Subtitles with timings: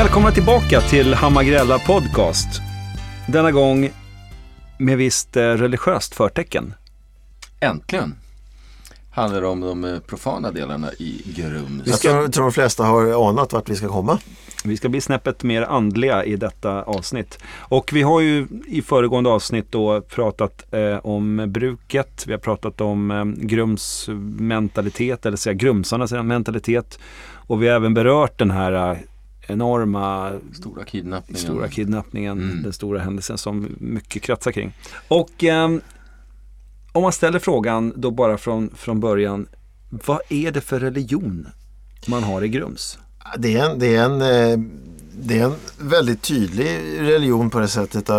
[0.00, 2.48] Välkomna tillbaka till Hammargrella Podcast.
[3.28, 3.90] Denna gång
[4.78, 6.74] med visst eh, religiöst förtecken.
[7.60, 8.14] Äntligen
[9.10, 11.82] handlar det om de eh, profana delarna i Grums.
[11.86, 14.18] Jag tror, tror de flesta har anat vart vi ska komma.
[14.64, 17.38] Vi ska bli snäppet mer andliga i detta avsnitt.
[17.58, 22.24] Och vi har ju i föregående avsnitt då pratat eh, om bruket.
[22.26, 26.98] Vi har pratat om eh, Grums mentalitet, eller säga grumsarnas mentalitet.
[27.32, 28.96] Och vi har även berört den här eh,
[29.50, 31.40] enorma Stora kidnappningen.
[31.42, 32.62] stora kidnappningen, Mm.
[32.62, 34.72] den stora händelsen som mycket kretsar kring.
[35.08, 35.80] Och ehm,
[36.92, 39.46] om man ställer frågan då bara från, från början,
[39.90, 41.48] vad är det för religion
[42.06, 42.98] man har i Grums?
[43.38, 44.66] Det är en, det är en, eh,
[45.12, 48.10] det är en väldigt tydlig religion på det sättet.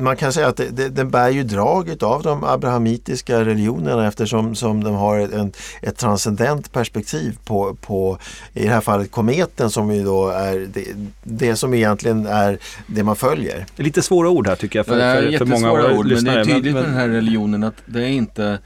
[0.00, 4.54] Man kan säga att det, det, den bär ju drag av de abrahamitiska religionerna eftersom
[4.54, 8.18] som de har en, ett transcendent perspektiv på, på,
[8.54, 10.84] i det här fallet kometen som ju då är det,
[11.22, 13.66] det som egentligen är det man följer.
[13.76, 15.72] Det är lite svåra ord här tycker jag Ja, för, det är för, för många
[15.72, 16.44] ord, men det är lyssnare.
[16.44, 18.58] tydligt men, med den här religionen att det är inte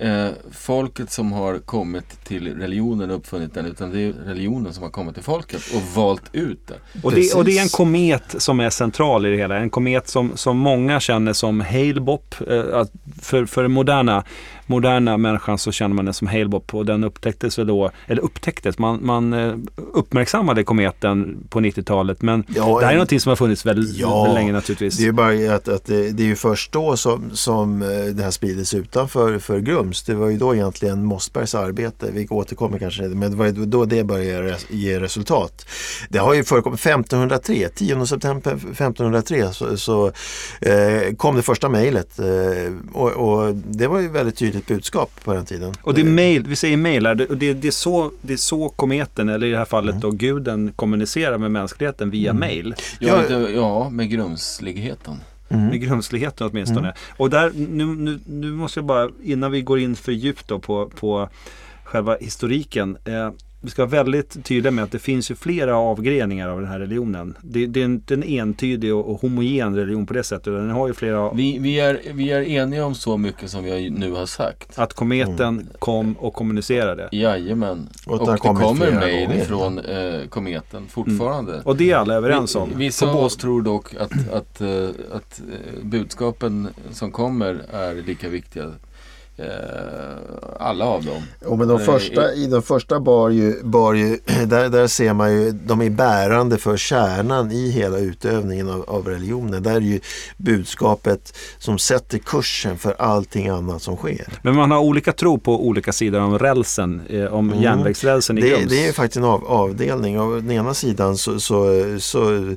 [0.00, 4.82] eh, folket som har kommit till religionen och uppfunnit den, utan det är religionen som
[4.82, 6.74] har kommit till folket och valt ut det.
[7.02, 9.56] Och det, och det är en komet som är central i det hela.
[9.56, 12.34] En komet som, som många känner som Hale-Bopp.
[12.48, 12.92] Eh, att
[13.22, 14.24] för för den moderna,
[14.66, 18.78] moderna människan så känner man den som Hale-Bopp och den upptäcktes väl då, eller upptäcktes,
[18.78, 22.22] man, man eh, uppmärksammade kometen på 90-talet.
[22.22, 24.96] Men Ja, det här är någonting som har funnits väldigt, Ja, länge naturligtvis.
[24.96, 27.88] Det är ju bara att, att det, det är ju först då som, som eh,
[27.88, 30.02] det här spriddes utanför för Grums.
[30.02, 33.84] Det var ju då egentligen Mossbergs arbete, vi återkommer kanske, men det var ju då
[33.84, 35.66] det började ge resultat.
[36.08, 40.12] Det har ju förekommit 1503, 10 september 1503 så, så
[40.60, 42.26] eh, kom det första mejlet eh,
[42.92, 45.74] och, och det var ju väldigt tydligt budskap på den tiden.
[45.82, 48.32] Och det är mail, vi säger mail här, det, och det, det, är så, det
[48.32, 50.00] är så kometen, eller i det här fallet Mm.
[50.00, 52.74] då guden kommunicerar med mänskligheten via mail.
[52.98, 53.38] Ja, Ja.
[53.48, 55.14] ja med grumsligheten.
[55.50, 55.66] Mm.
[55.66, 56.94] Med grumsligheten åtminstone.
[57.16, 60.58] Och där, nu, nu, nu måste jag bara, innan vi går in för djupt då
[60.58, 61.28] på, på
[61.84, 62.98] själva historiken.
[63.04, 63.30] Eh,
[63.62, 66.78] vi ska vara väldigt tydliga med att det finns ju flera avgreningar av den här
[66.78, 67.36] religionen.
[67.42, 70.44] Det, det är är en entydig och, och homogen religion på det sättet.
[70.44, 73.90] Den har ju flera, Vi, vi, är, vi är eniga om så mycket som vi
[73.90, 74.78] nu har sagt.
[74.78, 77.08] att kometen kom och kommunicerade.
[77.12, 77.88] Jajamän.
[78.06, 81.62] Och att Och, det kommer mejl från eh, kometen fortfarande.
[81.64, 82.70] Och det är alla överens om.
[82.74, 87.94] Vissa På av oss tror dock att, att, eh, att eh, budskapen som kommer är
[88.06, 88.72] lika viktiga.
[89.40, 89.46] Eh,
[90.60, 91.22] Alla av dem.
[91.46, 95.12] Och men de Eh, första, i de första bar ju, bar ju där, där ser
[95.12, 99.62] man ju, de är bärande för kärnan i hela utövningen av, av religionen.
[99.62, 100.00] Där är ju
[100.36, 104.26] budskapet som sätter kursen för allting annat som sker.
[104.42, 107.62] Men man har olika tro på olika sidor om rälsen, eh, om Mm.
[107.62, 108.70] järnvägsrälsen i Det, Grums.
[108.70, 110.18] det är faktiskt en av, avdelning.
[110.20, 112.54] Av den ena sidan så, så, så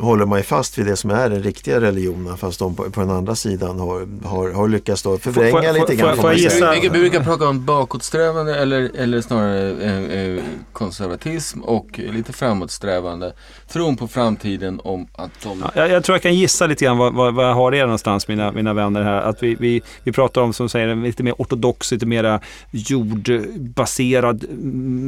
[0.00, 3.00] håller man ju fast vid det som är den riktiga religionen fast de på, på
[3.00, 6.16] den andra sidan har, har, har lyckats då förvränga Får- lite grann.
[6.16, 10.42] får får Vi, vi brukar prata om bakåtsträvande eller, eller snarare eh, eh,
[10.72, 13.32] konservatism och lite framåtsträvande.
[13.68, 15.60] Tron på framtiden om att de...
[15.60, 17.82] Ja, jag, jag tror jag kan gissa lite grann vad, vad, vad jag har er
[17.82, 19.20] någonstans, mina, mina vänner här.
[19.22, 24.44] Att vi, vi, vi pratar om, som säger, lite mer ortodox, lite mera jordbaserad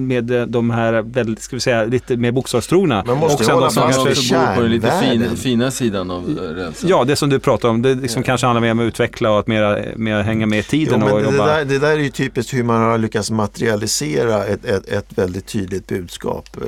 [0.08, 3.04] med eh, de här, väldigt, ska vi säga, lite mer bokstavstrogna.
[3.06, 4.16] Man måste Och sen hålla fast vid
[4.55, 6.88] bor på den lite fin, fina sidan av eh, rälsen.
[6.90, 9.38] Ja, det som du pratar om, det liksom kanske handlar mer om att utveckla och
[9.38, 11.46] att mera, mer hänga med i Jo, tiden men och det, jobba.
[11.46, 15.46] där, det där är ju typiskt hur man har lyckats materialisera ett, ett, ett väldigt
[15.46, 16.48] tydligt budskap.
[16.56, 16.62] eh,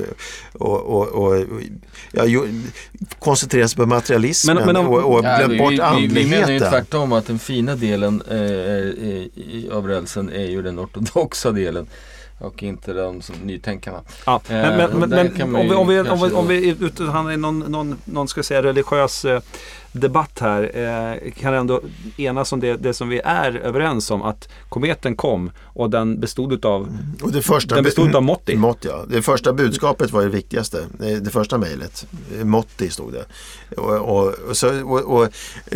[0.53, 1.45] Och, och, och,
[2.13, 2.23] ja,
[3.19, 5.81] koncentrera sig på materialismen Men- men om- och, och Ja, glöm vi, bort vi, vi
[5.81, 6.71] menar ju andligheten.
[6.71, 11.87] tvärtom att den fina delen eh, eh, av rälsen är ju den ortodoxa delen.
[12.39, 14.03] Och inte de som nytänkarna.
[14.27, 16.99] Ja, Eh, men, men, men, men om, vi, om, vi, om, vi, om vi ut-
[16.99, 19.41] hamnar i någon, någon, någon ska säga, religiös eh,
[19.93, 21.81] debatt här eh, kan ändå
[22.17, 26.65] enas om det, det som vi är överens om att kometen kom och den bestod
[26.65, 28.57] Och det första den bestod av Motti.
[28.57, 29.05] Mått, ja.
[29.09, 30.79] Det första budskapet var det viktigaste.
[31.03, 32.07] Eh, Det första mejlet.
[32.39, 33.25] Eh, Motti stod det.
[33.81, 35.29] Och, och, och, så, och, och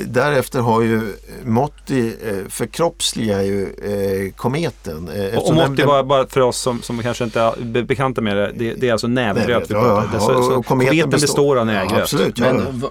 [0.06, 1.00] därefter har ju
[1.44, 5.08] Motti eh, förkroppsligar ju eh, kometen.
[5.08, 7.82] Eh, Och, eftersom den- Motti var bara för oss som, som kanske inte är be-
[7.82, 10.44] bekanta med det, det, det är alltså nävgröt ja, pratar om.
[10.50, 12.02] ja, och kometen Kometen består- består av Ja, nävgröt.
[12.02, 12.38] absolut.
[12.38, 12.52] Ja.
[12.52, 12.82] Men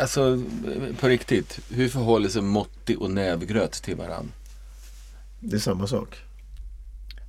[0.00, 0.42] alltså
[1.00, 4.32] på riktigt, hur förhåller sig Motti och nävgröt till varandra?
[5.40, 6.16] Det är samma sak.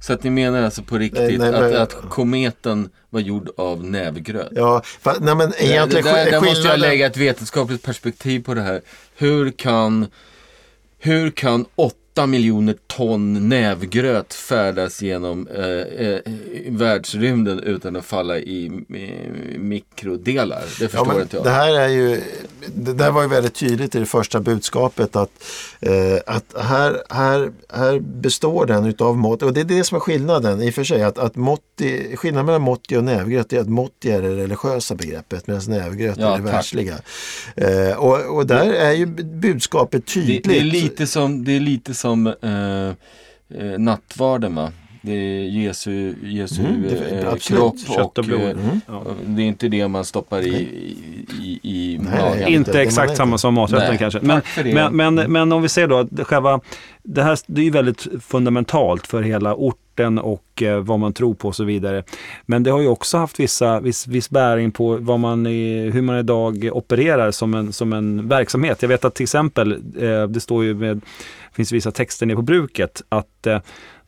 [0.02, 3.50] Så att ni menar alltså på riktigt Nej, nej, att, men- att kometen var gjord
[3.58, 4.52] av nävgröt?
[4.52, 8.54] Ja, fa, nej men egentligen där, där, där måste jag lägga ett vetenskapligt perspektiv på
[8.54, 8.82] det här.
[9.16, 10.08] Hur kan,
[11.00, 11.66] hur kan
[12.18, 15.66] 8 miljoner ton nävgröt färdas genom eh,
[16.08, 16.20] eh,
[16.70, 19.12] världsrymden utan att falla i, i
[19.58, 20.62] mikrodelar.
[20.80, 21.44] Det förstår Ja, inte jag.
[21.46, 22.22] det här är ju,
[22.76, 25.30] det där var ju väldigt tydligt i det första budskapet att,
[25.80, 25.92] eh,
[26.26, 30.62] att här, här, här består den utav mått, och det är det som är skillnaden
[30.62, 34.12] i och för sig, att, att måtti, skillnaden mellan måtti och nävgröt är att måtti
[34.12, 36.54] är det religiösa begreppet medan nävgröt Ja, är det tack.
[36.54, 36.96] världsliga.
[37.56, 40.44] Eh, och, och där är ju budskapet Det, tydligt.
[40.44, 42.07] det är lite som, det är lite som
[42.42, 42.88] eh,
[43.62, 44.72] eh, nattvarden va?
[45.02, 47.76] Det är Jesu, Jesu Mm, det- eh, kropp
[48.18, 48.42] och blod.
[48.42, 48.82] eh, Mm.
[49.36, 50.96] Det är inte det man stoppar i, i,
[51.44, 52.40] i, i Nej, magen.
[52.40, 53.42] nej, Inte det exakt samma inte.
[53.42, 54.20] som maträtten Nej, kanske.
[54.22, 54.42] Men,
[54.74, 56.60] men, men, men om vi ser då att det själva,
[57.04, 59.82] det här det är ju väldigt fundamentalt för hela orten
[60.20, 62.04] och eh, vad man tror på och så vidare.
[62.46, 66.02] Men det har ju också haft vissa, viss, viss bäring på vad man i, hur
[66.02, 68.82] man idag opererar som en, som en verksamhet.
[68.82, 71.02] Jag vet att till exempel, eh, det står ju med,
[71.54, 73.60] finns vissa texter nere på bruket, att eh,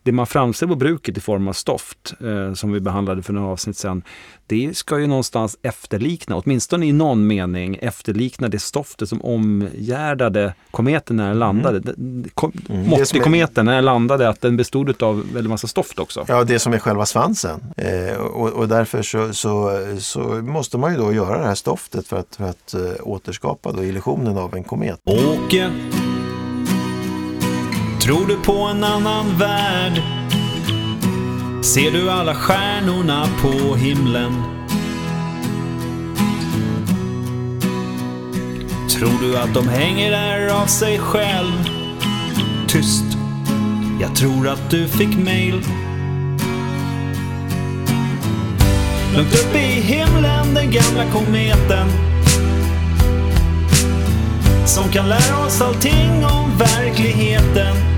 [0.02, 3.48] det man framställer på bruket i form av stoft, eh, som vi behandlade för några
[3.48, 4.02] avsnitt sedan,
[4.46, 11.16] det ska ju någonstans efterlikna, åtminstone i någon mening, efterlikna det stoftet som omgärdade kometen
[11.16, 11.92] när den landade.
[11.92, 12.24] Mm.
[12.34, 16.24] Kom, Mm, Måttekometen, när den landade, att den bestod av väldigt massa stoft också.
[16.28, 17.64] Ja, det som är själva svansen.
[17.76, 22.06] Eh, och, och därför så, så, så måste man ju då göra det här stoftet
[22.06, 25.00] för att, för att eh, återskapa då illusionen av en komet.
[25.04, 25.70] Åke
[28.10, 30.02] Tror du på en annan värld?
[31.64, 34.32] Ser du alla stjärnorna på himlen?
[38.88, 41.68] Tror du att de hänger där av sig själv?
[42.68, 43.04] Tyst,
[44.00, 45.62] jag tror att du fick mail.
[49.16, 51.88] Långt upp i himlen, den gamla kometen
[54.66, 57.89] som kan lära oss allting om verkligheten.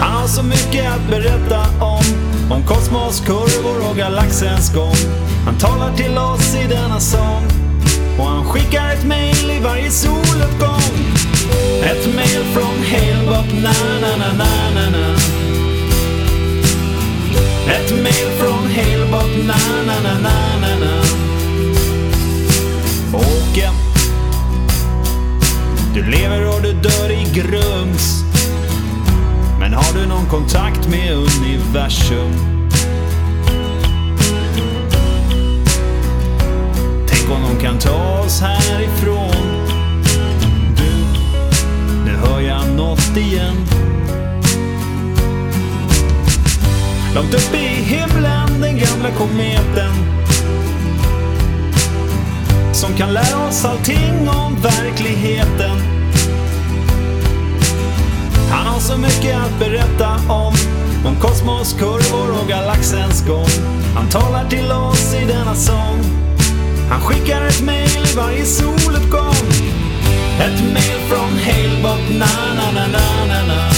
[0.00, 2.04] Han har så mycket att berätta om,
[2.50, 4.96] om kosmos, kurvor och galaxens gång.
[5.44, 7.44] Han talar till oss i denna sång
[8.18, 10.94] och han skickar ett mail i varje soluppgång.
[11.82, 15.14] Ett mail från Halebop, na na na na na na.
[17.72, 19.54] Ett mail från Halebop, na
[19.86, 21.02] na na na na na.
[23.18, 23.70] Åke
[25.94, 28.19] du lever och du dör i grums.
[29.60, 32.32] Men har du någon kontakt med universum?
[37.08, 39.66] Tänk om de kan ta oss härifrån.
[40.76, 40.92] Du,
[42.04, 43.56] nu hör jag något igen.
[47.14, 49.92] Långt upp i himlen, den gamla kometen
[52.72, 55.99] som kan lära oss allting om verkligheten.
[58.80, 60.54] Han har så mycket att berätta om,
[61.06, 63.48] om kosmos, kurvor och galaxens gång.
[63.94, 65.98] Han talar till oss i denna sång.
[66.90, 69.48] Han skickar ett mail i varje soluppgång.
[70.40, 73.70] Ett mail från Halebop, na na na na na na.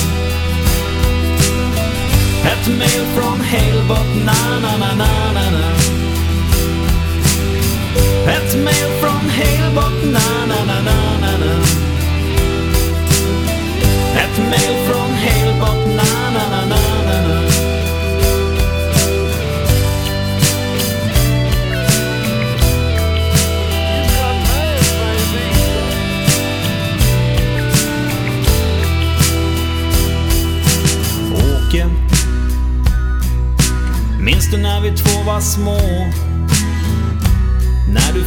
[2.52, 4.52] Ett mail från Halebop, na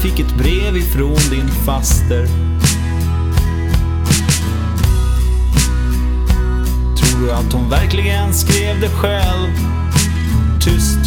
[0.05, 2.27] fick ett brev ifrån din faster.
[6.97, 9.49] Tror du att hon verkligen skrev det själv?
[10.61, 10.99] Tyst,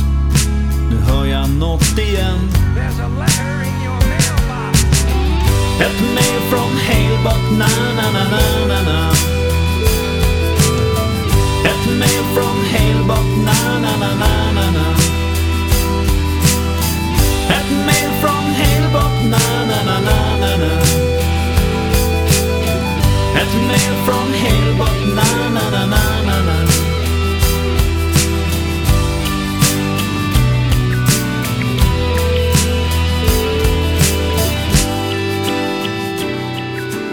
[0.90, 2.38] nu hör jag något igen.
[5.80, 9.10] Ett mail från Halebop, na na na na na na.
[11.64, 14.88] Ett mail från Halebop, na na na na na na.
[17.50, 18.27] Ett mail från
[23.36, 26.64] Ett mail från Halebop, na na na na na na.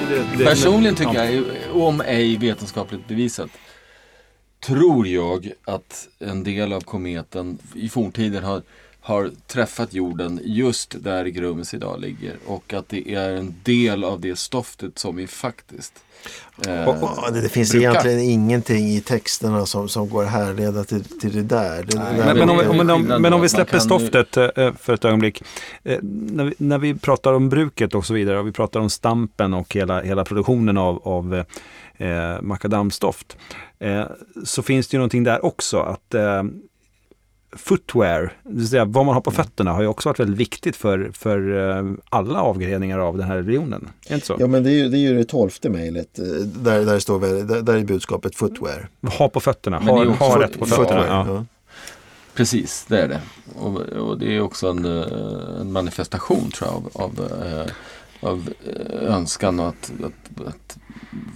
[0.10, 1.26] Det- det- Personligen tycker ja.
[1.32, 1.44] jag,
[1.82, 3.50] om ej vetenskapligt bevisat,
[4.66, 8.62] tror jag att en del av kometen i forntiden har,
[9.06, 14.20] har träffat jorden just där Grums idag ligger och att det är en del av
[14.20, 15.94] det stoftet som vi faktiskt
[16.68, 17.90] eh, Och, och, det, finns brukar.
[17.90, 21.84] egentligen ingenting i texterna som, som går härleda till, till det där.
[21.84, 24.74] Det, Nej, där Men, men, om, om, men, om, men om vi släpper stoftet eh,
[24.80, 25.44] för ett ögonblick.
[25.84, 28.90] Eh, när, vi, när vi pratar om bruket och så vidare och vi pratar om
[28.90, 31.44] stampen och hela, hela produktionen av, av
[31.98, 33.38] eh, makadamstoft.
[33.80, 34.06] Eh,
[34.46, 36.44] så finns det ju någonting där också att eh,
[37.56, 40.76] footwear, det vill säga vad man har på fötterna har ju också varit väldigt viktigt
[40.76, 43.90] för, för eh, alla avgreningar av den här religionen.
[44.06, 44.36] Är det inte så?
[44.40, 46.20] Ja men det är ju det, är ju det tolfte mejlet.
[46.20, 48.90] eh, Där, där, står, väl- där, där är budskapet footwear.
[49.18, 51.06] Ha på fötterna, ha, ha rätt på Footwear, fötterna.
[51.08, 51.26] Ja.
[51.36, 51.46] ja.
[52.34, 53.22] Precis, det är det.
[53.60, 55.08] Och, och det är också en, eh,
[55.62, 57.70] en manifestation tror jag av, av,
[58.30, 58.50] av
[59.02, 60.78] önskan att, att, att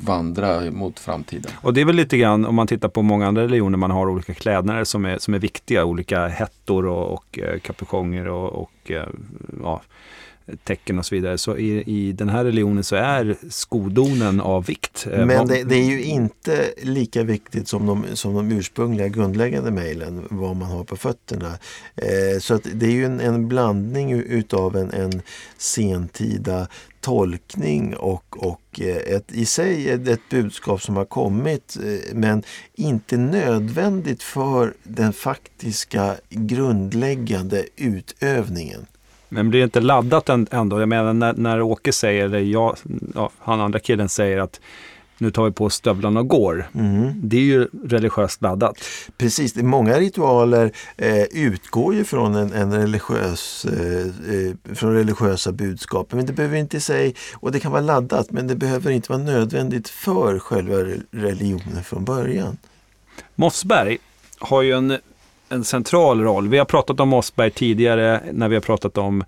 [0.03, 1.51] vandra mot framtiden.
[1.61, 4.09] Och det är väl lite grann om man tittar på många andra religioner man har
[4.09, 5.85] olika klädnader som är, som är viktiga.
[5.85, 9.07] Olika hettor och, och eh, kapuchonger och, och eh,
[9.63, 9.81] ja,
[10.63, 11.37] tecken och så vidare.
[11.37, 15.07] Så i, i den här religionen så är skodonen av vikt.
[15.11, 19.71] Eh, Men det, det är ju inte lika viktigt som de, som de ursprungliga grundläggande
[19.71, 21.57] mejlen vad man har på fötterna.
[21.95, 25.21] Eh, så att det är ju en, en blandning utav en, en
[25.57, 26.67] sentida
[27.01, 32.43] tolkning och, och eh, ett, i sig ett, ett budskap som har kommit eh, men
[32.75, 38.85] inte nödvändigt för den faktiska grundläggande utövningen.
[39.29, 40.79] Men blir det inte laddat än- ändå?
[40.79, 42.75] Jag menar när, när Åke säger, eller jag,
[43.15, 44.59] ja, han andra killen säger att
[45.21, 46.67] nu tar vi på stövlarna och går.
[46.73, 47.11] Mm.
[47.15, 48.77] Det är ju religiöst laddat.
[49.17, 54.01] Precis, många ritualer eh, utgår ju från en, en religiös, eh,
[54.35, 56.13] eh, från religiösa budskap.
[56.13, 59.11] Men det behöver inte i sig, och det kan vara laddat, men det behöver inte
[59.11, 62.57] vara nödvändigt för själva re- religionen från början.
[63.35, 63.97] Mossberg
[64.39, 64.97] har ju en,
[65.49, 66.47] en central roll.
[66.47, 69.23] Vi har pratat om Mossberg tidigare när vi har pratat om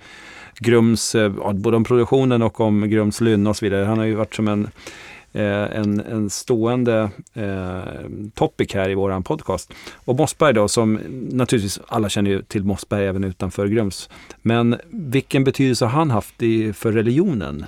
[0.59, 3.85] Grums, eh, både om produktionen och om Grums lynne och så vidare.
[3.85, 4.69] Han har ju varit som en,
[5.33, 7.81] eh, en, en stående eh,
[8.33, 9.73] topic här i våran podcast.
[9.93, 10.99] Och Mossberg då, som
[11.31, 14.09] naturligtvis alla känner ju till Mossberg även utanför Grums.
[14.41, 17.65] Men vilken betydelse har han haft i, för religionen?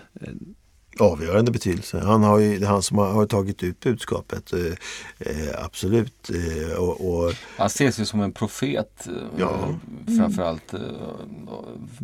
[1.00, 2.00] Avgörande betydelse.
[2.00, 4.54] Han har ju, det är han som har, har tagit ut budskapet.
[4.54, 4.60] Eh,
[5.20, 6.30] eh, absolut.
[6.30, 9.76] Eh, och, och, Han ses ju som en profet eh, Ja.
[10.20, 10.80] framförallt eh,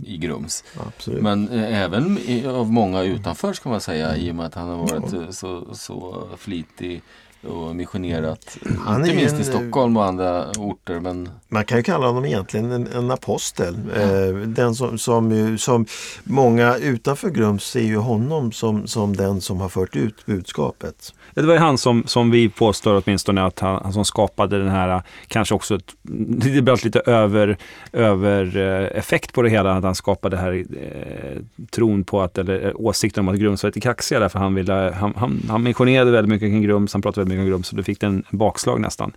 [0.05, 0.63] i Grums.
[0.87, 1.21] absolut.
[1.23, 2.17] Men eh, även
[2.47, 5.75] av många utanför ska man säga i och med att han har varit eh, så,
[5.75, 7.01] så flitig
[7.47, 8.57] och missionerat.
[8.85, 10.99] Han inte minst en, i Stockholm och andra orter.
[10.99, 13.75] Men Man kan ju kalla honom egentligen en, en apostel.
[13.95, 15.85] Eh, den som, som, ju, som
[16.23, 21.13] många utanför Grums ser ju honom som, som den som har fört ut budskapet.
[21.41, 24.69] Det var ju han som, som vi påstår åtminstone att han, han som skapade den
[24.69, 27.57] här, kanske också, ett, det blev lite över,
[27.93, 31.41] över eh, effekt på det hela, att han skapade det här eh,
[31.71, 34.95] tron på att, eller eh, åsikten om att Grums var lite kaxiga därför han ville,
[34.99, 37.77] han, han, han missionerade väldigt mycket kring Grums, han pratade väldigt mycket om Grums och
[37.77, 39.11] då fick den en bakslag nästan.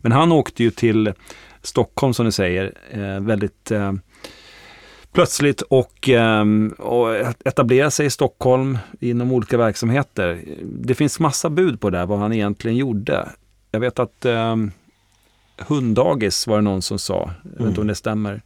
[0.00, 1.12] Men han åkte ju till
[1.62, 3.92] Stockholm som du säger, eh, väldigt eh,
[5.14, 10.44] plötsligt och, ehm, och etablera sig i Stockholm inom olika verksamheter.
[10.62, 13.28] Det finns massa bud på det där, vad han egentligen gjorde.
[13.70, 14.72] Jag vet att um,
[15.58, 18.42] hunddagis var det någon som sa, jag vet inte om det stämmer.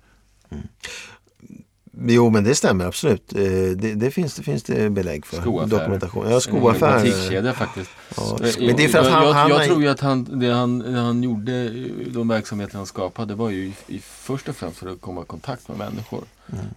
[2.07, 3.33] Jo men det stämmer absolut.
[3.33, 3.41] Eh,
[3.77, 5.41] det, det, finns, det finns det belägg för.
[5.41, 5.79] Skoaffär.
[5.79, 6.27] Dokumentation.
[6.29, 6.99] Ja, en skoaffär.
[7.05, 7.91] butikskedja faktiskt.
[8.17, 9.89] Ja, Eh, men det är för att jag, han, jag, han jag är- tror ju
[9.89, 11.71] att han, det han, det han gjorde,
[12.07, 15.25] de verksamheter han skapade var ju i, i, först och främst för att komma i
[15.25, 16.25] kontakt med människor.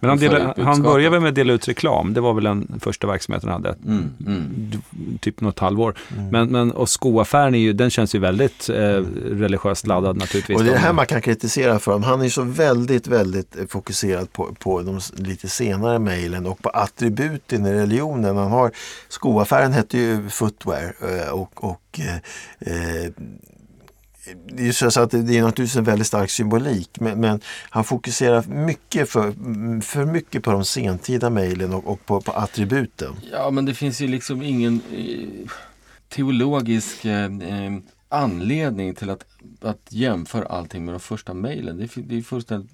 [0.00, 2.34] Men han, Föra dela, ut han började väl med att dela ut reklam, det var
[2.34, 3.76] väl den första verksamheten han hade.
[3.86, 4.72] Mm, mm.
[5.20, 5.94] Typ något halvår.
[6.16, 6.28] Mm.
[6.28, 8.74] Men, men, och skoaffären är ju, den känns ju väldigt eh,
[9.24, 10.58] religiöst laddad naturligtvis.
[10.58, 12.08] Och det är det här man kan kritisera för honom.
[12.08, 16.62] Han är ju så väldigt, väldigt eh, fokuserad på, på de lite senare mejlen och
[16.62, 18.36] på attributen i religionen.
[18.36, 18.70] Han har,
[19.08, 22.16] skoaffären hette ju Footwear eh, och, och eh,
[22.72, 23.12] eh,
[24.46, 28.44] det är så att det är naturligtvis en väldigt stark symbolik men, men han fokuserar
[28.48, 29.32] mycket för,
[29.80, 33.12] för mycket på de sentida mejlen och, och på, på attributen.
[33.32, 35.50] Ja, men det finns ju liksom ingen eh,
[36.08, 37.72] teologisk eh, eh,
[38.08, 39.24] anledning till att,
[39.60, 41.76] att jämföra allting med de första mejlen.
[41.78, 42.70] Det, det är fullständigt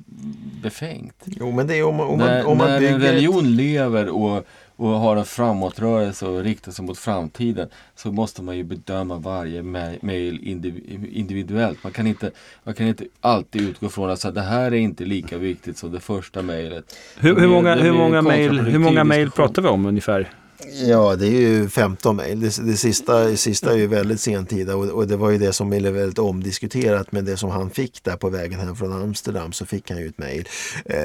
[0.62, 1.14] befängt.
[1.26, 3.02] Jo men det är om, man- om, när man, om man när en bygger ett-
[3.14, 4.44] religion lever och,
[4.78, 9.62] och har en framåtrörelse och riktar sig mot framtiden så måste man ju bedöma varje
[9.62, 11.78] mejl indiv- individuellt.
[11.82, 12.30] Man kan, inte,
[12.64, 15.92] man kan inte alltid utgå från att så det här är inte lika viktigt som
[15.92, 16.96] det första mejlet.
[17.18, 20.28] Hur, hur många, hur många mejl pratar vi om ungefär?
[20.66, 22.40] Ja, det är ju 15 mejl.
[22.40, 25.52] Det, det, sista, det sista är ju väldigt sentida och, och det var ju det
[25.52, 29.52] som blev väldigt omdiskuterat med det som han fick där på vägen hem från Amsterdam
[29.52, 30.48] så fick han ju ett mejl.
[30.84, 31.00] Eh,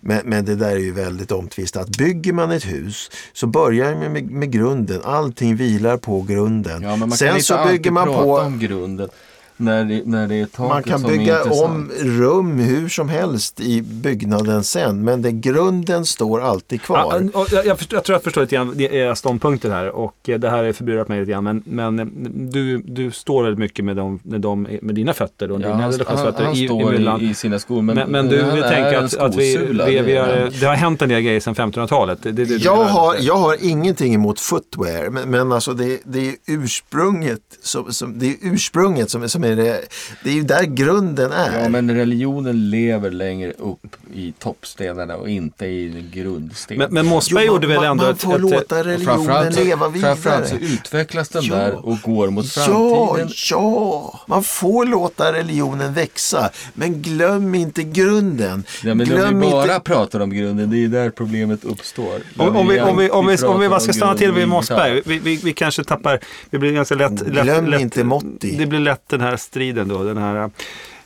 [0.00, 1.88] men, men det där är ju väldigt omtvistat.
[1.88, 5.00] Bygger man ett hus så börjar man med, med grunden.
[5.04, 6.82] Allting vilar på grunden.
[6.82, 9.08] Ja, men man Sen kan inte så bygger man prata på om grunden.
[9.56, 13.08] När det, när det är taket Man kan som bygga är om rum hur som
[13.08, 16.98] helst i byggnaden sen men det, grunden står alltid kvar.
[17.32, 20.28] Ja, och jag, jag, förstår, jag tror jag förstår lite grann era ståndpunkter här och
[20.28, 21.44] eh, det här är förburat mig lite grann.
[21.44, 22.06] Men, men eh,
[22.52, 25.72] du, du står väldigt mycket med, dem, med, dem, med dina fötter och Ja, dina
[25.72, 27.20] han, han, relationsfötter han i, står i i, Milan.
[27.20, 27.82] i sina skor.
[27.82, 30.12] Men, Men, men du, han vi är tänker en att, att vi, vi, det vi
[30.12, 30.52] är har, han.
[30.60, 32.18] det har hänt en del grejer sedan 1500-talet.
[32.22, 36.28] Det, det, det, Jag har, jag har ingenting emot footwear men, men alltså det, det
[36.28, 39.80] är ursprunget som, som, det är ursprunget som, som är det.
[40.24, 41.62] Det är ju där grunden är.
[41.62, 46.78] Ja, men religionen lever längre upp i toppstenarna och inte i grundsten.
[46.78, 48.20] Men, men Mossberg Jo, gjorde väl man, ändå man ett...
[48.22, 50.14] får ett låta religionen leva vidare.
[50.14, 51.54] framförallt så utvecklas den Ja.
[51.54, 53.28] där och går mot Ja, framtiden.
[53.50, 56.50] ja, man får låta religionen växa.
[56.74, 58.64] Men glöm inte grunden.
[58.84, 59.80] Ja, men glöm om vi bara inte...
[59.84, 62.20] pratar om grunden, det är där problemet uppstår.
[62.36, 65.02] Om, om, vi, om, vi, om, vi, om vi bara ska stanna till vid Mossberg.
[65.04, 67.20] Vi, vi, vi kanske tappar, det blir ganska lätt.
[67.28, 68.56] lätt Glöm lätt, inte Motti.
[68.58, 70.02] Det blir lätt den här striden då.
[70.02, 70.50] Den här,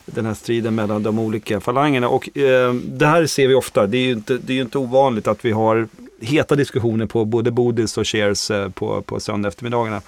[0.05, 2.09] den här striden mellan de olika falangerna.
[2.09, 3.87] Och eh, det här ser vi ofta.
[3.87, 5.87] Det är ju inte, det är ju inte ovanligt att vi har
[6.21, 10.01] heta diskussioner på både Bodils och Shares eh, på, på söndag eftermiddagarna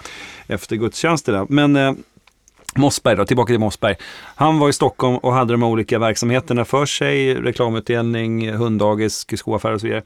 [0.48, 1.46] efter gudstjänsterna.
[1.50, 1.94] Men eh,
[2.75, 3.96] Mossberg då, tillbaka till Mossberg.
[4.36, 7.36] Han var i Stockholm och hade de här olika verksamheterna för sig.
[7.36, 10.03] Reklamutdelning, hunddagis, skoaffär och så vidare.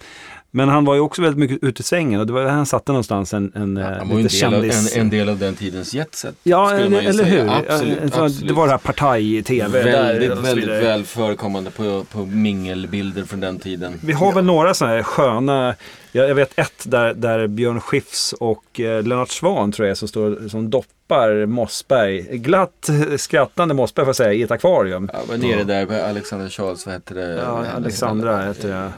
[0.52, 2.66] Men han var ju också väldigt mycket ute i svängen och det var där han
[2.66, 4.96] satte någonstans en, en, Ja, eh, han var ju en lite del, av, kändis...
[4.96, 6.36] en, en del av den tidens jetset.
[6.44, 7.26] Ja, man eller, säga.
[7.26, 7.50] hur?
[7.50, 8.48] Absolut, Eh, absolut.
[8.48, 9.84] Det var det här Partaj i tv.
[9.84, 13.94] Väldigt, där väldigt väl förekommande på, på mingelbilder från den tiden.
[14.04, 15.76] Vi har väl några sådana här sköna,
[16.12, 20.08] jag, jag vet ett där, där Björn Skifs och eh, Lennart Svan tror jag som
[20.08, 25.10] står som doppar Mossberg, glatt eh, skrattande Mossberg får jag säga, i ett akvarium.
[25.14, 27.34] Ja, men nere där på Alexander Charles, vad hette det?
[27.34, 28.92] Ja, Alexandra heter jag.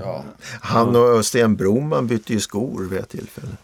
[0.00, 0.24] Ja.
[0.60, 3.56] Han och Sten Broman bytte ju skor vid ett tillfälle.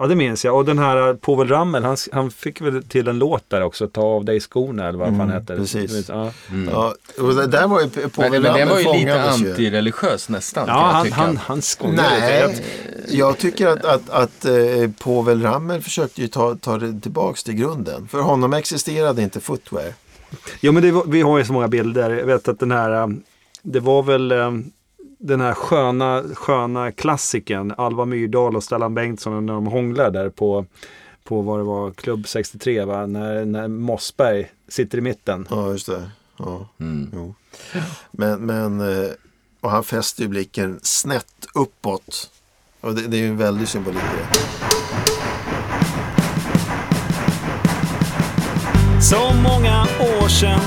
[0.00, 0.56] Ja, det minns jag.
[0.56, 4.00] Och den här Povel Ramel, han, han fick väl till en låt där också, Ta
[4.02, 5.56] av dig skorna eller vad fan Mm, heter.
[5.56, 6.08] precis.
[6.08, 6.30] Ja,
[6.70, 10.64] Ja, och det där var ju på Men, men den var ju lite antireligiös nästan.
[10.68, 11.16] ja jag han, tycka.
[11.16, 12.02] han, han skojade
[12.48, 12.62] lite.
[12.62, 12.64] Nej,
[13.18, 17.54] jag tycker att, att, att eh, Povel Ramel försökte ju ta, ta det tillbaks till
[17.54, 18.08] grunden.
[18.08, 19.92] För honom existerade inte footwear.
[20.60, 22.10] Ja men det, var- vi har ju så många bilder.
[22.10, 23.22] Jag vet att den här, um,
[23.62, 24.70] det var väl um,
[25.22, 30.66] den här sköna, sköna klassiken Alva Myrdal och Stellan Bengtsson när de hånglar där på,
[31.24, 33.06] på vad det var, Klubb 63 va?
[33.06, 35.46] När, när Mossberg sitter i mitten.
[35.50, 36.10] Ja, just det.
[36.36, 37.10] Ja, Mm.
[37.14, 37.34] jo.
[38.10, 39.10] Men, men eh,
[39.60, 42.30] och han fäster ju blicken snett uppåt.
[42.80, 44.38] Och det, det är ju en väldig symbolik det.
[49.02, 49.82] Så många
[50.22, 50.60] år sedan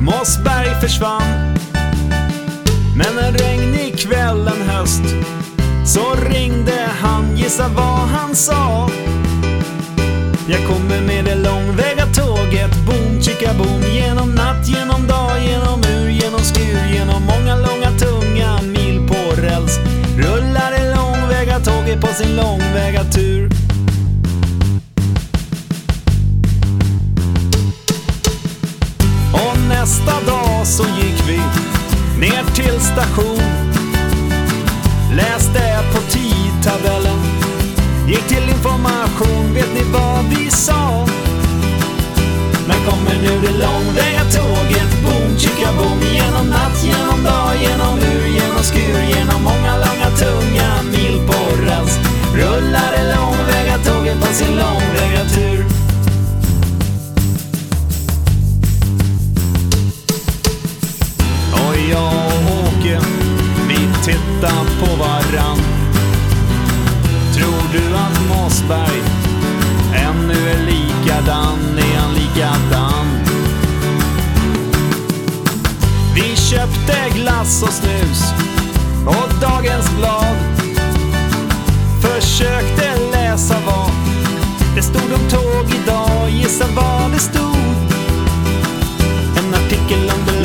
[0.00, 1.22] Mossberg försvann
[2.96, 5.02] men en regnig kväll en höst
[5.86, 8.90] Så ringde han, gissa vad han sa.
[10.48, 14.68] Jag kommer med det långväga tåget Boom, chicka boom Genom natt,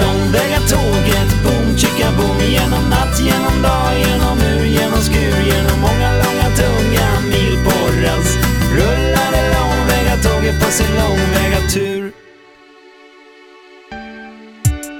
[0.03, 1.29] långväga tåget.
[1.43, 7.07] Boom, chicka boom Genom natt, genom dag, genom mur, genom skur Genom många långa tunga
[7.31, 8.31] mil på räls
[8.77, 12.13] Rullar det långväga tåget på sin långväga tur.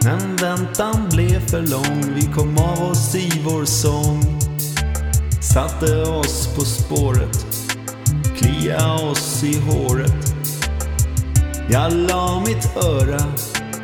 [0.04, 2.14] Men väntan blev för lång.
[2.16, 4.40] Vi kom av oss i vår sång.
[5.42, 7.46] Satte oss på spåret,
[8.38, 10.34] klia oss i håret.
[11.70, 13.20] Jag la mitt öra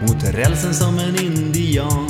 [0.02, 2.08] mot rälsen som en indian.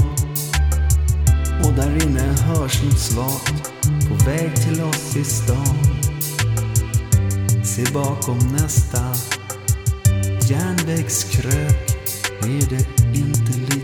[1.64, 5.78] Och där inne hörs något svagt på väg till oss i stan.
[7.64, 9.14] Se bakom nästa
[10.50, 11.92] järnvägskrök
[12.42, 13.77] är det inte lika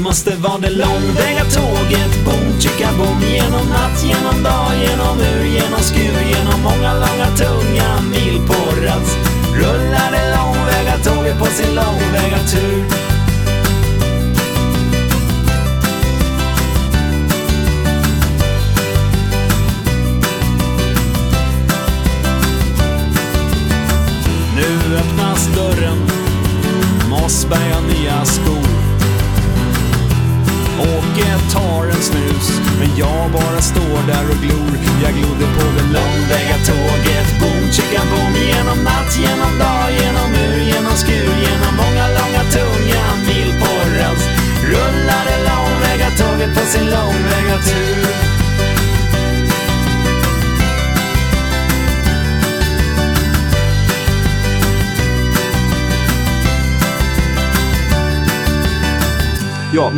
[0.00, 2.12] måste vara det långväga tåget.
[2.24, 8.00] Boom, chicka boom Genom natt, genom dag, genom ur, genom skur Genom många långa tunga
[8.10, 9.18] mil på rast
[9.54, 13.09] Rullar det långväga tåget på sin långväga tur.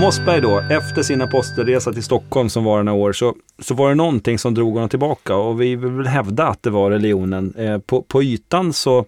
[0.03, 3.95] Mossberg då, efter sin apostellresa till Stockholm som var några år, så, så var det
[3.95, 7.55] någonting som drog honom tillbaka och vi vill hävda att det var religionen.
[7.59, 9.05] Eh, på, på ytan så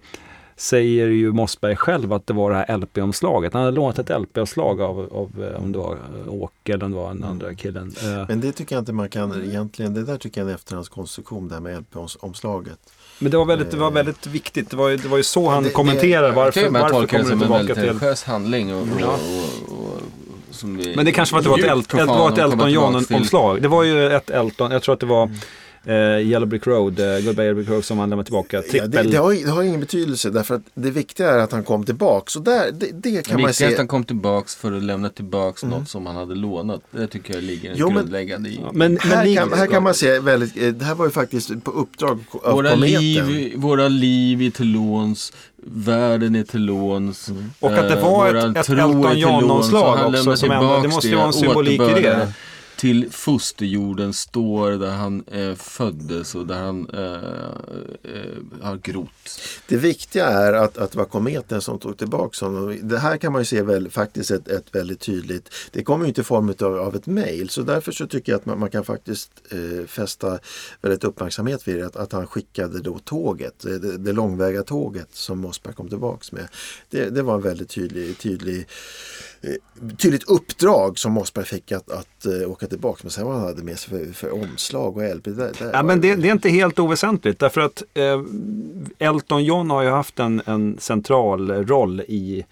[0.57, 3.53] säger ju Mossberg själv att det var det här LP-omslaget.
[3.53, 5.91] Han hade lånat ett LP-omslag av, av eh, om det var
[6.25, 7.93] eh, Åke eller om det var den andra killen.
[8.03, 10.55] Eh, Men det tycker jag inte man kan egentligen, det där tycker jag är en
[10.55, 12.79] efterhandskonstruktion det här med LP-omslaget.
[13.19, 14.69] Men det var väldigt, det var väldigt viktigt.
[14.69, 16.81] Det var ju, det var ju så han Det- det- kommenterar Jag varför, tycker man
[16.81, 17.85] varför tolkar det kommer du som en tillbaka väldigt till...
[17.85, 18.73] religiös handling.
[18.75, 18.87] Och, och,
[19.69, 19.74] och,
[20.55, 23.61] som vi, Men det kanske var det var ett, El- det var ett Elton John-omslag.
[23.61, 25.29] Det var ju ett Elton, jag tror att det var
[25.85, 25.93] eh,
[26.27, 28.57] Yellow Brick Road, eh, Goodbye Yellow Brick Road som han lämnade tillbaka.
[28.57, 28.91] Ja, Trippel.
[28.91, 31.83] det, det, har, det har ingen betydelse därför att det viktiga är att han kom
[31.85, 32.35] tillbaks.
[32.35, 33.77] Och där, det, det kan Det man viktiga är att se.
[33.77, 36.81] han kom tillbaks för att lämna tillbaks något som han hade lånat.
[36.91, 38.59] Det tycker jag ligger Jo, men- grundläggande i.
[38.63, 41.05] Ja, men, men Här ni, kan, här kan man se väldigt, eh, det här var
[41.05, 42.99] ju faktiskt på uppdrag av Våra kometen.
[43.27, 45.33] liv, våra liv är till låns,
[45.67, 47.29] världen är till låns.
[47.59, 50.79] Och att det eh, var ett- våran ett är Elton John-omslag också lämnar som ändå-
[50.81, 52.33] det måste ju vara en symbolik i det.
[52.85, 57.13] Till fosterjorden står där han eh, föddes och där han eh,
[58.13, 59.41] eh, har grott.
[59.67, 62.79] Det viktiga är att, att det var kometen som tog tillbaka honom.
[62.81, 65.49] Det här kan man ju se väl, faktiskt ett, ett väldigt tydligt.
[65.71, 68.39] Det kommer ju inte i form av, av ett mejl så därför så tycker jag
[68.39, 70.39] att man, man kan faktiskt eh, fästa
[70.81, 71.85] väldigt uppmärksamhet vid det.
[71.85, 76.31] Att, att han skickade då tåget, eh, det, det långväga tåget som Mossberg kom tillbaks
[76.31, 76.47] med.
[76.89, 78.65] Det, det var en väldigt tydlig, tydlig eh,
[79.97, 82.99] tydligt uppdrag som Mossberg fick att, att eh, åka tillbaka.
[83.03, 85.23] Men sen vad han hade med sig för, för omslag och LP.
[85.23, 88.21] Det, där Ja, men det, det är inte helt oväsentligt därför att eh,
[88.99, 92.45] Elton John har ju haft en, en central roll i,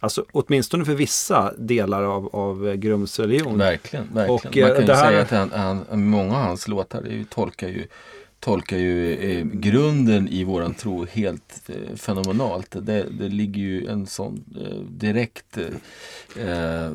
[0.00, 3.58] alltså åtminstone för vissa delar av, av Grums religion.
[3.58, 4.30] Verkligen, verkligen.
[4.34, 7.02] Och, Man eh, kan ju det här- säga att han, han, många av hans låtar
[7.10, 7.86] ju, tolkar ju
[8.40, 12.76] tolkar ju eh, grunden i våran tro helt eh, fenomenalt.
[12.80, 15.58] Det, det ligger ju en sån eh, direkt
[16.36, 16.90] eh,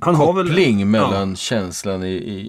[0.00, 2.40] Han har väl, koppling mellan känslan i, i,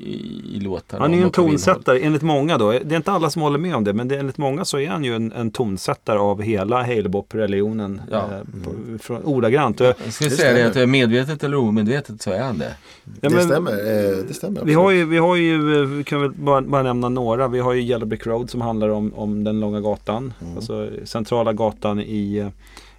[0.56, 1.04] i, låtarna.
[1.04, 2.72] han är ju en tonsättare enligt många då.
[2.72, 4.88] Det är inte alla som håller med om det men det, enligt många så är
[4.90, 8.02] han ju en, en tonsättare av hela halebop-religionen.
[8.12, 8.18] Ja.
[8.18, 9.80] Eh, från, ordagrant.
[9.80, 10.68] Jag skulle Det säga det stämmer.
[10.68, 12.74] att det är medvetet eller omedvetet så är han det.
[13.22, 13.72] ja, det men- stämmer.
[13.72, 16.84] Eh, det stämmer Vi har ju, vi har ju, eh, vi kan väl bara, bara
[16.84, 17.48] nämna några.
[17.48, 20.34] Vi har ju Yellow Brick Road som handlar om, om den långa gatan.
[20.56, 22.52] Alltså centrala gatan i,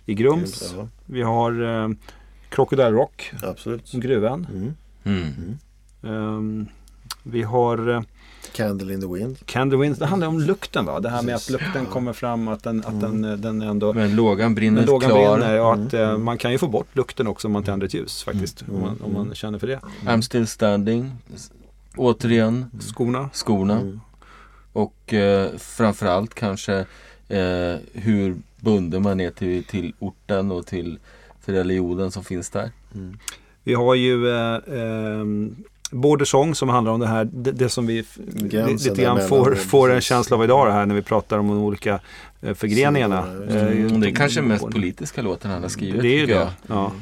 [0.07, 0.75] i Grums.
[0.77, 1.89] Ja, Vi har eh,
[2.49, 3.93] Crocodile Rock, absolut.
[3.93, 4.47] gruvan.
[4.53, 4.75] Mm.
[5.05, 5.59] Mm.
[6.03, 6.67] Ehm,
[7.23, 8.03] vi har eh,
[8.53, 9.47] Candle in the wind.
[9.47, 11.01] Candy Winds, det handlar om lukten va?
[11.01, 14.17] Det här med att lukten kommer fram, att den, att den, eh, den ändå Men
[14.17, 15.39] lågan brinner den lågan klar.
[15.39, 17.95] brinner och att eh, man kan ju få bort lukten också om man tänder ett
[17.95, 18.65] ljus faktiskt.
[18.73, 19.81] Om, man, om man känner för det.
[20.05, 21.13] I'm still standing.
[21.97, 23.31] Återigen, Skorna.
[23.33, 24.01] skorna.
[24.75, 24.87] Mm.
[24.87, 26.75] Och eh, framförallt kanske
[27.29, 30.99] eh, hur bunden man är till, till orten och till,
[31.45, 32.71] till religionen som finns där.
[33.65, 35.25] Vi har ju eh, eh,
[35.93, 38.05] Border Song som handlar om det här, det, det som vi
[38.35, 41.49] Gränsen lite grann får, får en känsla av idag det här när vi pratar om
[41.49, 42.01] de olika
[42.43, 43.19] eh, förgreningarna.
[43.49, 46.03] Eh, Mm, det är kanske mest Border- politiska låten han har skrivit.
[46.03, 46.49] Det är ju det.
[46.67, 46.93] Ja.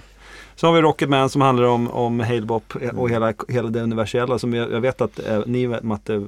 [0.61, 4.55] Så har vi Rocketman som handlar om, om Halebop och hela, hela det universella som
[4.55, 6.21] jag, jag vet att eh, ni Matte eh,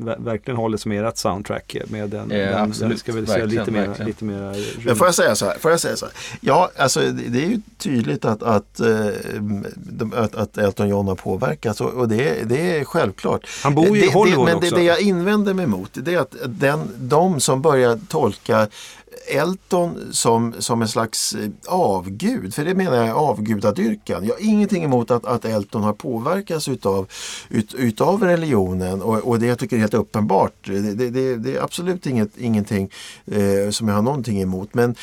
[0.00, 2.30] ver- verkligen håller som ert soundtrack med den.
[2.30, 2.90] Ja, den, absolut.
[2.90, 4.06] den ska vi säga lite mer, verkligen.
[4.06, 5.58] lite mer Men får jag säga så här?
[5.58, 6.14] Får jag säga så här?
[6.40, 9.06] Ja, alltså det är ju tydligt att, att, eh,
[10.14, 13.46] att, att Elton John har påverkats och, det, det är självklart.
[13.62, 14.70] Han bor ju i det, Hollywood det, Men också.
[14.74, 18.68] det, det jag invänder mig mot det är att den, de som börjar tolka
[19.28, 24.24] Elton som, som en slags eh, avgud, för det menar jag är avgudadyrkan.
[24.24, 27.08] Jag har ingenting emot att, att Elton har påverkats utav,
[27.48, 30.52] ut, utav religionen och, och det jag tycker är helt uppenbart.
[30.64, 32.90] Det, det, det, det är absolut inget, ingenting
[33.26, 34.74] eh, som jag har någonting emot.
[34.74, 34.94] Men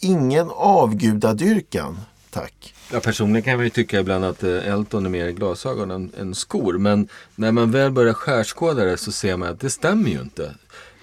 [0.00, 1.96] ingen avgudadyrkan,
[2.30, 2.74] tack.
[2.92, 6.34] Ja, personligen kan man ju tycka ibland att eh, Elton är mer glasögon än, än
[6.34, 6.78] skor.
[6.78, 10.54] Men när man väl börjar skärskåda det så ser man att det stämmer ju inte.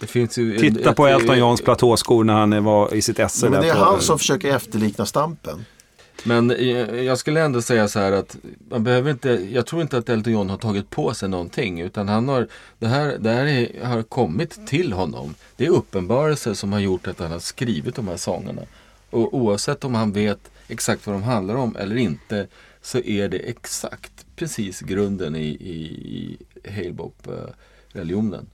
[0.02, 3.50] Det finns ju Titta ett- på Elton Johns platåskor när han var i sitt esse.
[3.50, 5.66] Men det är på- han som försöker efterlikna Stampen.
[6.24, 6.50] Men
[7.06, 8.38] jag skulle ändå säga så här att
[8.70, 11.82] man behöver inte, jag tror inte att Elton John har tagit på sig någonting.
[11.82, 12.48] Utan han har,
[12.80, 15.36] det här, det här är, har kommit till honom.
[15.56, 18.62] Det är uppenbarelser som har gjort att han har skrivit de här sångerna.
[19.10, 22.48] Och oavsett om han vet exakt vad de handlar om eller inte
[22.82, 26.38] så är det exakt precis grunden i, i, i
[26.72, 28.46] Halebop-religionen.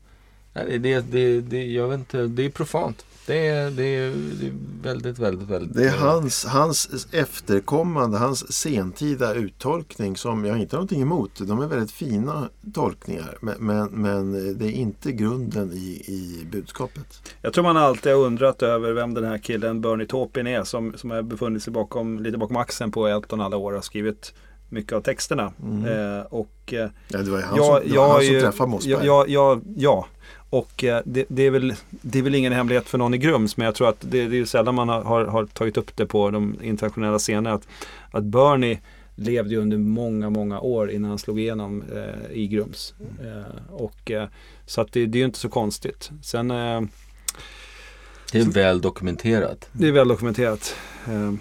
[0.65, 3.05] Det, det, det, det, jag vet inte, det är profant.
[3.25, 5.75] Det är, det är, det är väldigt, väldigt, väldigt...
[5.77, 11.31] Det är hans, hans efterkommande, hans sentida uttolkning som jag inte har någonting emot.
[11.39, 17.33] De är väldigt fina tolkningar men, men, men det är inte grunden i, i budskapet.
[17.41, 20.93] Jag tror man alltid har undrat över vem den här killen Bernie Taupin är som,
[20.97, 24.33] som har befunnit sig bakom, lite bakom axeln på Elton alla år och har skrivit
[24.69, 25.43] mycket av texterna.
[25.87, 28.69] Eh, och eh, Ja, det var ju han jag, som, jag han som ju- träffade
[28.69, 28.93] Mossberg.
[28.93, 30.07] Ja, ja, ja, ja.
[30.49, 33.57] Och eh, det, det, är väl, det är väl ingen hemlighet för någon i Grums
[33.57, 36.05] men jag tror att det, det är ju sällan man har, har, tagit upp det
[36.05, 37.53] på de internationella scenerna.
[37.53, 37.67] Att,
[38.11, 38.79] att Bernie
[39.15, 42.93] levde ju under många, många år innan han slog igenom eh, i Grums.
[43.21, 44.27] Eh, och, eh,
[44.65, 46.11] så att det, det är ju inte så konstigt.
[46.21, 46.81] Sen eh,
[48.31, 49.69] Det är väl dokumenterat.
[49.71, 50.75] det är väl dokumenterat.
[51.07, 51.33] Eh,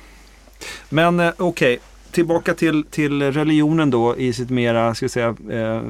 [0.89, 1.79] Men eh, okej,
[2.11, 5.83] tillbaka till, till religionen då i sitt mera, ska säga, eh,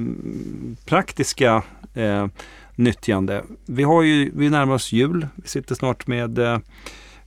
[0.85, 1.63] praktiska
[1.95, 2.27] eh,
[2.77, 3.43] nyttjande.
[3.67, 5.27] Vi har ju, vi närmar oss jul.
[5.35, 6.59] Vi sitter snart med, eh,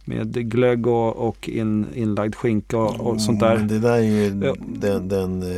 [0.05, 3.75] med glögg och, och in, inlagd skinka och, och sånt Men där.
[3.75, 5.57] det där är ju den, den, eh,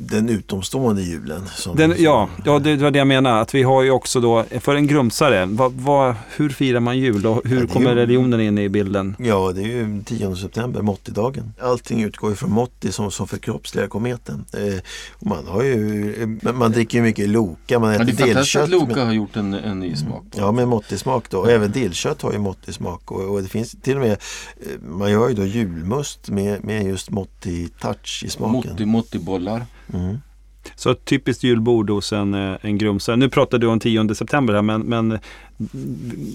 [0.00, 1.46] den utomstående julen.
[1.54, 3.40] Som, Den, ja, ja, det var det jag menade.
[3.40, 7.26] Att vi har ju också då, för en grumsare, vad, vad, hur firar man jul
[7.26, 9.16] och hur Ja, kommer ju- religionen in i bilden?
[9.18, 11.52] Ja, det är ju 10 september, Motti-dagen.
[11.60, 14.44] Allting utgår ju från Motti som, som förkroppsligar kometen.
[14.52, 14.78] Eh,
[15.18, 18.56] och man, har ju, eh, man dricker ju mycket Loka, man äter det är fantastiskt
[18.56, 18.68] att.
[18.70, 20.22] Loka har gjort en, en ny smak.
[20.30, 20.38] på.
[20.40, 21.46] Ja, med Motti-smak då.
[21.46, 23.10] Även dillkött har ju Motti-smak.
[23.12, 26.84] Och, och det finns till och med, eh, man gör ju då julmust med, med
[26.86, 28.70] just Motti-touch i smaken.
[28.70, 29.66] Motti, Motti-bollar.
[29.94, 30.18] Mm.
[30.76, 33.16] Så ett typiskt julbord hos en, eh, en grumsare.
[33.16, 35.18] Nu pratar du om 10 september här men, men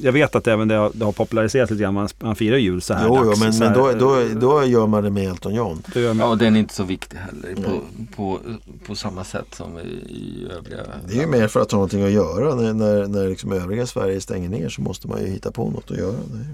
[0.01, 1.93] jag vet att även det har, det har populariserats lite grann.
[1.93, 3.95] Man, man firar jul så här Jo, jo, dags, men, så men här, då, eh,
[3.97, 5.81] då, då gör man det med Elton John.
[5.93, 7.79] då gör man- Ja, den är inte så viktig heller på,
[8.15, 8.39] på,
[8.87, 12.03] på samma sätt som i, i övriga Det är ju mer för att ha någonting
[12.03, 12.55] att göra.
[12.55, 15.91] När, när, när liksom övriga Sverige stänger ner så måste man ju hitta på något
[15.91, 16.11] att göra.
[16.11, 16.45] Det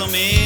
[0.00, 0.39] vilka som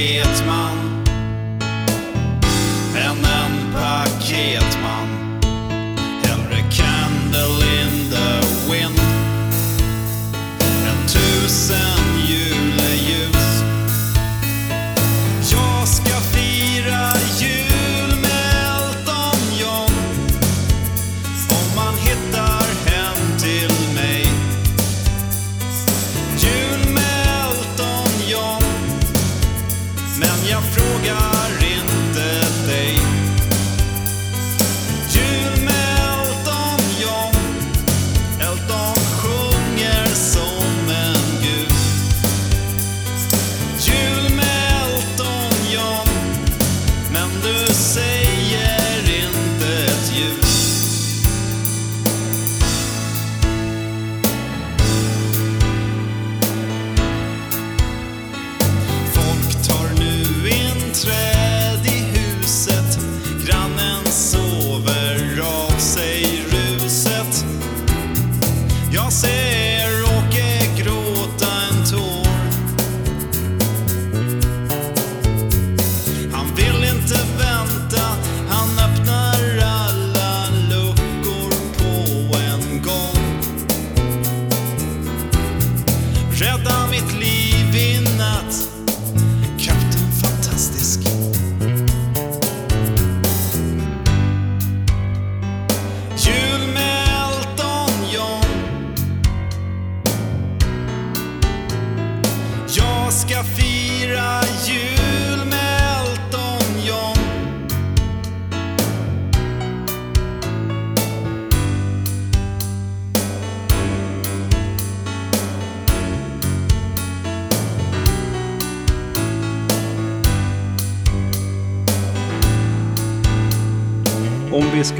[0.00, 0.89] frihetsman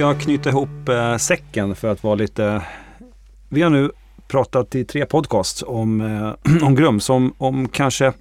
[0.00, 2.62] Vi ska knyta ihop eh, säcken för att vara lite...
[3.48, 3.90] Vi har nu
[4.28, 8.12] pratat i tre podcasts om, eh, om Grums, om, om kanske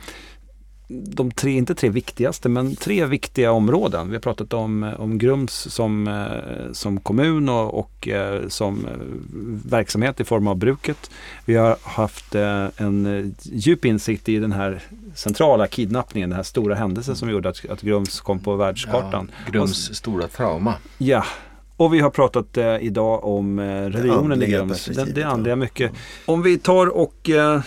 [0.89, 4.07] de tre, inte tre viktigaste, men tre viktiga områden.
[4.07, 8.87] Vi har pratat om, eh, om Grums som, eh, som kommun och, och eh, som
[9.65, 11.11] verksamhet i form av bruket.
[11.45, 14.81] Vi har haft en djup insikt i den här
[15.15, 19.31] centrala kidnappningen, den här stora händelsen som gjorde att, att Grums kom på världskartan.
[19.51, 20.73] Grums stora trauma.
[20.97, 21.25] Ja,
[21.79, 24.85] och vi har pratat eh, idag om eh, religionen i Grums.
[24.85, 25.27] Det, det ja.
[25.27, 25.91] andliga mycket.
[26.25, 27.61] Om vi tar och eh,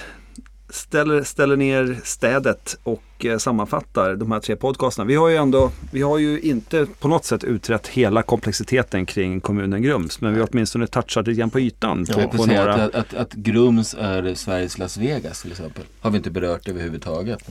[0.71, 5.05] ställer, ställer ner städet och eh, sammanfattar de här tre podcasterna.
[5.07, 9.41] Vi har ju ändå, vi har ju inte på något sätt utrett hela komplexiteten kring
[9.41, 10.21] kommunen Grums.
[10.21, 12.07] Men vi har åtminstone touchat lite grann på ytan.
[12.07, 12.75] På, på säga några.
[12.75, 15.85] att, att, att Grums är Sveriges Las Vegas till exempel.
[16.01, 17.51] Har vi inte berört överhuvudtaget.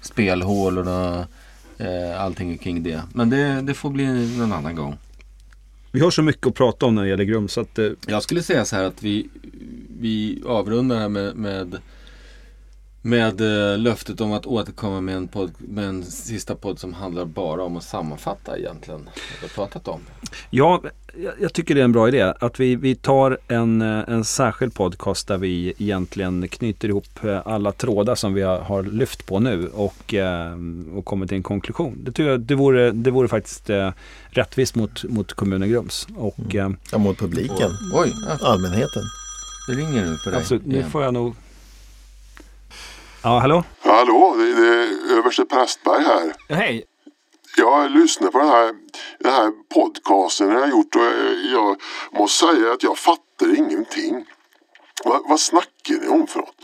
[0.00, 1.26] Spelhålorna,
[1.78, 3.02] eh, allting kring det.
[3.14, 4.98] Men det, det får bli någon annan gång.
[5.92, 7.52] Vi har så mycket att prata om när det gäller Grums.
[7.52, 9.28] Så att, eh, Jag skulle säga så här att vi,
[10.00, 11.78] vi avrundar här med, med,
[13.02, 13.40] med
[13.72, 17.62] eh, löftet om att återkomma med en, podd, med en sista podd som handlar bara
[17.64, 20.00] om att sammanfatta egentligen vad vi har pratat om.
[20.50, 20.82] Ja,
[21.16, 22.34] jag, jag tycker det är en bra idé.
[22.40, 27.40] Att vi, vi tar en, eh, en särskild podcast där vi egentligen knyter ihop eh,
[27.44, 30.54] alla trådar som vi har, har lyft på nu och, eh,
[30.94, 31.98] och kommer till en konklusion.
[32.04, 33.90] Det tycker jag det vore, det vore faktiskt eh,
[34.30, 36.06] rättvist mot, mot kommunen Grums.
[36.16, 39.02] Och eh, Ja, mot publiken, Oj, ja, allmänheten.
[39.68, 40.40] det ringer nu för dig.
[40.40, 41.34] absolut, nu får jag nog...
[43.22, 43.64] Ja, hallå?
[43.80, 46.34] Hallå, det är överste Prästberg här.
[46.48, 46.84] Hej!
[47.56, 48.74] Jag lyssnar på den här,
[49.18, 51.80] den här podcasten jag har gjort och jag, jag
[52.12, 54.24] måste säga att jag fattar ingenting.
[55.04, 56.56] Va, vad snackar ni om för något?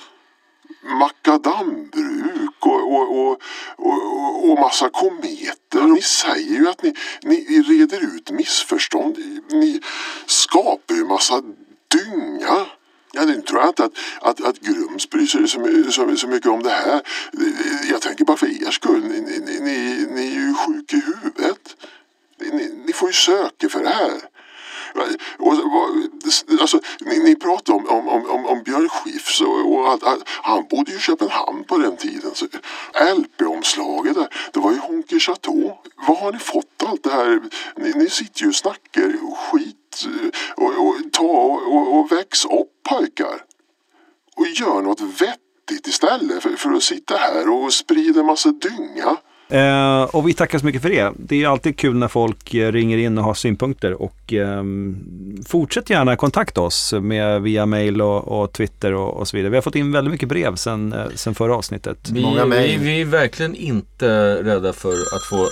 [0.82, 3.40] Makadambruk och, och, och,
[3.76, 5.82] och, och massa kometer.
[5.82, 9.18] Ni säger ju att ni, ni reder ut missförstånd.
[9.50, 9.80] Ni
[10.26, 11.42] skapar ju massa
[11.88, 12.66] dynga.
[13.16, 16.50] Ja, nu tror jag inte att, att, att Grums bryr sig så, så, så mycket
[16.50, 17.02] om det här.
[17.90, 19.04] Jag tänker bara för er skull.
[19.04, 21.76] Ni, ni, ni- ni, är ju sjuka i huvudet.
[22.40, 24.20] Ni, ni, får ju söka för det här.
[25.38, 25.54] Och,
[26.60, 30.66] alltså, ni, ni pratar om, om, om, om, Björn Skifs och, och att, att, han
[30.70, 32.30] bodde ju i Köpenhamn på den tiden.
[33.16, 34.28] LP-omslaget, där.
[34.52, 35.72] Det var ju Honky Chateau.
[36.08, 37.42] Var har ni fått allt det här?
[37.76, 39.76] Ni, ni sitter ju och snackar skit.
[40.56, 43.34] Och, och, ta och, och väx upp pojkar.
[44.36, 49.16] Och gör något vettigt istället för, för att sitta här och sprida en massa dynga.
[49.48, 51.12] Eh, och vi tackar så mycket för det.
[51.18, 54.96] Det är alltid kul när folk eh, ringer in och har synpunkter och ehm,
[55.48, 59.50] fortsätt gärna kontakta oss med, via mail och, och Twitter och, och så vidare.
[59.50, 62.10] Vi har fått in väldigt mycket brev sen, eh, sen förra avsnittet.
[62.12, 62.80] Vi, Många vi, mejl.
[62.80, 65.48] vi är verkligen inte rädda för att få...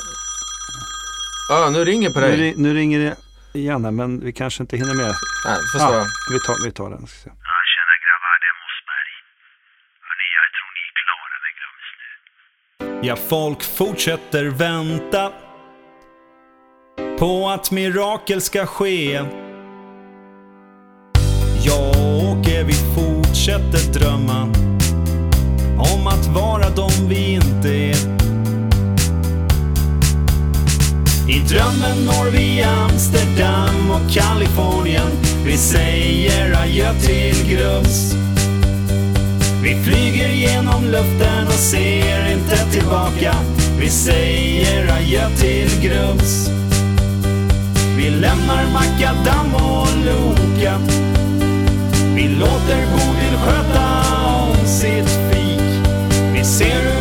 [1.51, 2.37] ah, nu ringer på Nu, dig.
[2.39, 3.16] ri- nu ringer det
[3.59, 5.07] igen här, men vi kanske inte hinner med.
[5.07, 6.05] Nej, Ja, svara.
[6.32, 7.07] vi, tar, vi tar den.
[7.07, 7.30] Ska se.
[7.30, 9.12] Ja, tjena grabbar, det är Mossberg.
[10.07, 13.09] Hörni, jag tror ni är klara med Grums nu.
[13.09, 15.32] Ja, folk fortsätter vänta
[17.18, 19.12] på att mirakel ska ske.
[21.66, 24.42] Jag och Åke, vi fortsätter drömma
[25.94, 28.13] om att vara de vi inte är.
[31.55, 35.11] Drömmen når vi Amsterdam och Kalifornien.
[35.44, 38.14] Vi säger adjö till Grums.
[39.62, 43.34] Vi flyger genom luften och ser inte tillbaka.
[43.78, 46.50] Vi säger adjö till Grums.
[47.96, 50.78] Vi lämnar Makadam och Loka.
[52.14, 53.86] Vi låter Bodil sköta
[54.26, 55.90] om sitt fik.
[56.32, 56.93] Vi ser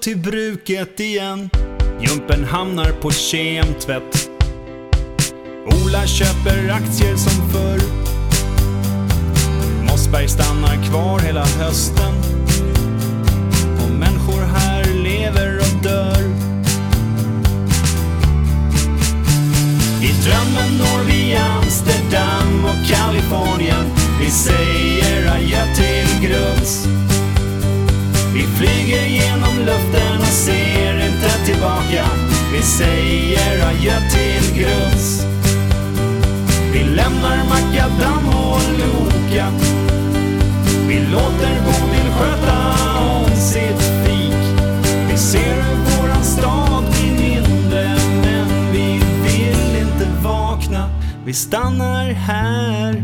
[0.00, 1.50] till bruket igen.
[2.00, 4.30] Jumpen hamnar på kemtvätt.
[5.66, 7.80] Ola köper aktier som förr.
[9.84, 12.14] Mossberg stannar kvar hela hösten.
[13.84, 16.22] Och människor här lever och dör.
[20.02, 23.84] I drömmen når vi Amsterdam och Kalifornien.
[24.20, 26.86] Vi säger adjö till Grums.
[28.34, 32.04] Vi flyger genom luften och ser inte tillbaka.
[32.52, 35.24] Vi säger adjö till Grums.
[36.72, 39.46] Vi lämnar Makadam och Loka.
[40.88, 44.58] Vi låter Bodil sköta om sitt fik.
[45.10, 50.90] Vi ser hur våran stad blir mindre, men vi vill inte vakna.
[51.24, 53.02] Vi stannar här.